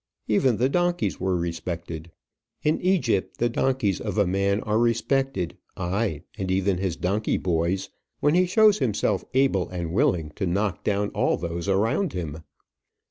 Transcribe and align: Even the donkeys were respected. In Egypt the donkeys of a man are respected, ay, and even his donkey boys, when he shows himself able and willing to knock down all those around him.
Even 0.27 0.57
the 0.57 0.67
donkeys 0.67 1.19
were 1.19 1.35
respected. 1.37 2.09
In 2.63 2.81
Egypt 2.81 3.37
the 3.37 3.49
donkeys 3.49 4.01
of 4.01 4.17
a 4.17 4.25
man 4.25 4.59
are 4.61 4.79
respected, 4.79 5.57
ay, 5.77 6.23
and 6.39 6.49
even 6.49 6.79
his 6.79 6.95
donkey 6.95 7.37
boys, 7.37 7.91
when 8.19 8.33
he 8.33 8.47
shows 8.47 8.79
himself 8.79 9.23
able 9.35 9.69
and 9.69 9.93
willing 9.93 10.31
to 10.37 10.47
knock 10.47 10.83
down 10.83 11.09
all 11.09 11.37
those 11.37 11.69
around 11.69 12.13
him. 12.13 12.37